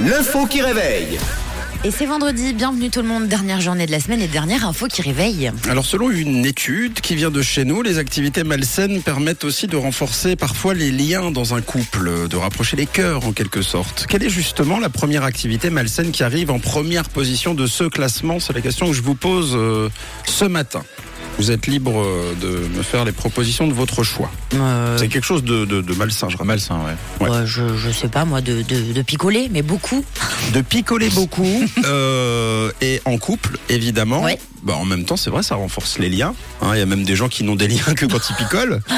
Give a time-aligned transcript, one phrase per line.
[0.00, 1.18] L'info qui réveille.
[1.84, 4.86] Et c'est vendredi, bienvenue tout le monde, dernière journée de la semaine et dernière info
[4.86, 5.50] qui réveille.
[5.68, 9.76] Alors selon une étude qui vient de chez nous, les activités malsaines permettent aussi de
[9.76, 14.06] renforcer parfois les liens dans un couple, de rapprocher les cœurs en quelque sorte.
[14.08, 18.38] Quelle est justement la première activité malsaine qui arrive en première position de ce classement?
[18.38, 19.88] C'est la question que je vous pose euh,
[20.24, 20.82] ce matin.
[21.38, 24.30] Vous êtes libre euh, de me faire les propositions de votre choix.
[24.54, 26.36] Euh, C'est quelque chose de, de- de malsain, je.
[26.42, 26.78] Malsain,
[27.20, 27.26] ouais.
[27.26, 27.30] ouais.
[27.38, 30.04] ouais, je, je sais pas moi, de, de, picoler, mais beaucoup.
[30.52, 34.22] De picoler beaucoup euh, et en couple, évidemment.
[34.22, 34.38] Ouais.
[34.62, 36.34] Bah, en même temps, c'est vrai, ça renforce les liens.
[36.60, 36.70] hein.
[36.74, 38.80] Il y a même des gens qui n'ont des liens que quand ils picolent.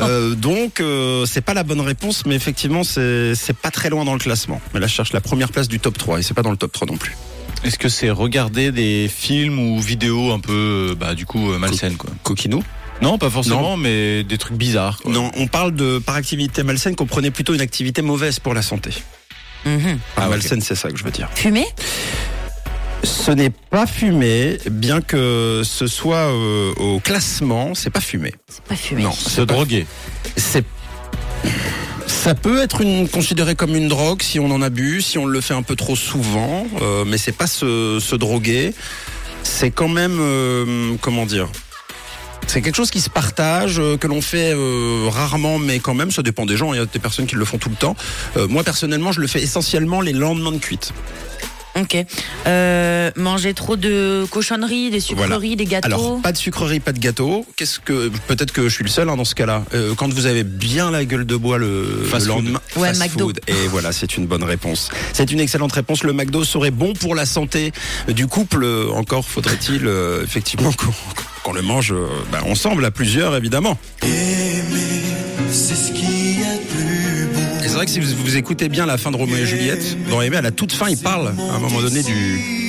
[0.00, 0.82] Euh, donc,
[1.26, 4.60] c'est pas la bonne réponse, mais effectivement, c'est c'est pas très loin dans le classement.
[4.74, 6.58] Mais là, je cherche la première place du top 3 et c'est pas dans le
[6.58, 7.16] top 3 non plus.
[7.64, 11.58] Est-ce que c'est regarder des films ou vidéos un peu, euh, bah, du coup, euh,
[11.58, 12.62] malsaines, quoi Coquinou
[13.02, 14.98] Non, pas forcément, mais des trucs bizarres.
[15.02, 15.10] quoi.
[15.12, 18.62] Non, on parle de par activité malsaine qu'on prenait plutôt une activité mauvaise pour la
[18.62, 18.90] santé.
[19.64, 19.98] Mhm.
[20.14, 21.28] Par Ah, malsaine, c'est ça que je veux dire.
[21.34, 21.66] Fumer
[23.02, 28.34] Ce n'est pas fumé, bien que ce soit euh, au classement, c'est pas fumé.
[28.48, 29.02] C'est pas fumer.
[29.02, 29.84] Non, Se droguer.
[30.36, 30.64] c'est
[32.18, 35.54] ça peut être considéré comme une drogue si on en abuse, si on le fait
[35.54, 38.74] un peu trop souvent, euh, mais c'est pas se, droguer.
[39.44, 41.48] C'est quand même, euh, comment dire,
[42.48, 44.52] c'est quelque chose qui se partage, euh, que l'on fait
[45.08, 46.72] rarement, mais quand même, ça dépend des gens.
[46.72, 47.94] Il y a des personnes qui le font tout le temps.
[48.48, 50.92] Moi personnellement, je le fais essentiellement les lendemains de cuite.
[51.80, 51.96] Ok.
[52.46, 55.56] Euh, manger trop de cochonneries, des sucreries, Voilà.
[55.56, 55.86] des gâteaux.
[55.86, 57.46] Alors, pas de sucrerie, pas de gâteau.
[57.56, 59.64] Qu'est-ce que peut-être que je suis le seul hein, dans ce cas-là.
[59.74, 62.44] Euh, quand vous avez bien la gueule de bois le, Fast le food.
[62.44, 63.26] lendemain, Ouais, fast McDo.
[63.28, 63.40] food.
[63.46, 64.88] Et voilà, c'est une bonne réponse.
[65.12, 66.02] C'est une excellente réponse.
[66.04, 67.72] Le McDo serait bon pour la santé
[68.08, 68.66] du couple.
[68.94, 70.70] Encore faudrait-il euh, effectivement
[71.44, 73.78] qu'on le mange euh, bah, ensemble à plusieurs, évidemment.
[77.88, 80.50] Si vous, vous écoutez bien la fin de Roméo et Juliette, dans Aimé, à la
[80.50, 82.67] toute fin, il parle à un moment donné du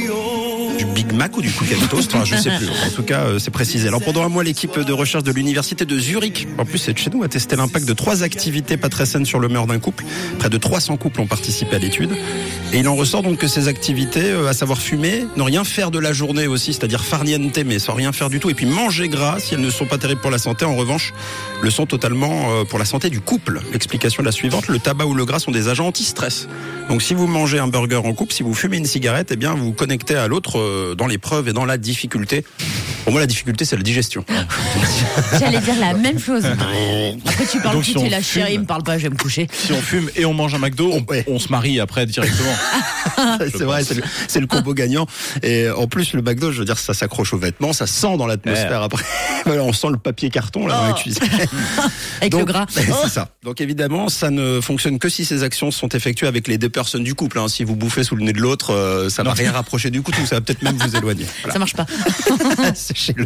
[0.80, 2.70] du Big Mac ou du Cookie Toast, enfin, je sais plus.
[2.70, 3.90] En tout cas, euh, c'est précisé.
[3.90, 7.10] Alors pendant un mois, l'équipe de recherche de l'université de Zurich, en plus c'est chez
[7.10, 10.06] nous, a testé l'impact de trois activités pas très saines sur le meurtre d'un couple.
[10.38, 12.12] Près de 300 couples ont participé à l'étude.
[12.72, 15.92] Et il en ressort donc que ces activités, euh, à savoir fumer, ne rien faire
[15.92, 19.10] de la journée aussi, c'est-à-dire farniente mais sans rien faire du tout, et puis manger
[19.10, 21.14] gras, si elles ne sont pas terribles pour la santé, en revanche,
[21.62, 23.62] le sont totalement euh, pour la santé du couple.
[23.74, 26.48] L'explication est la suivante, le tabac ou le gras sont des agents anti-stress.
[26.90, 29.54] Donc si vous mangez un burger en couple, si vous fumez une cigarette, eh bien
[29.54, 32.44] vous vous connectez à l'autre euh, dans l'épreuve et dans la difficulté.
[33.04, 34.24] Pour moi, la difficulté, c'est la digestion.
[35.40, 36.46] J'allais dire la même chose.
[36.46, 38.98] Après, tu parles Donc, plus, si tu es on la chérie, fume- me parle pas,
[38.98, 39.48] je vais me coucher.
[39.52, 41.24] Si on fume et on mange un McDo, on, Ouais.
[41.28, 42.54] on se marie après directement.
[43.40, 43.84] c'est vrai,
[44.28, 45.08] c'est le, combo gagnant.
[45.44, 48.28] Et en plus, le McDo, je veux dire, ça s'accroche aux vêtements, ça sent dans
[48.28, 49.04] l'atmosphère après.
[49.46, 50.96] Voilà, on sent le papier carton là dans la Oh.
[50.96, 51.24] cuisine.
[52.20, 52.66] Avec Donc, le gras.
[52.70, 52.82] Oh.
[53.04, 53.30] C'est ça.
[53.44, 57.04] Donc évidemment, ça ne fonctionne que si ces actions sont effectuées avec les deux personnes
[57.04, 57.40] du couple.
[57.40, 57.48] hein.
[57.48, 60.12] Si vous bouffez sous le nez de l'autre, euh, ça va rien rapprocher du coup,
[60.12, 61.26] tout ça va peut-être même vous éloigner.
[61.42, 61.54] Voilà.
[61.54, 61.86] Ça marche pas.
[62.76, 63.26] Sachez-le.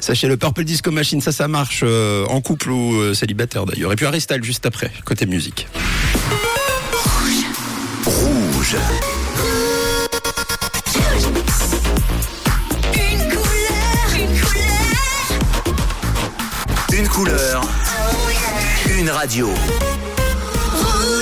[0.00, 3.92] Sachez le Purple Disco Machine, ça, ça marche euh, en couple ou euh, célibataire d'ailleurs.
[3.92, 5.66] Et puis Aristal juste après, côté musique.
[8.04, 8.76] Rouge.
[12.94, 15.22] Une couleur, une couleur.
[16.92, 17.68] Une couleur.
[18.98, 19.52] Une radio.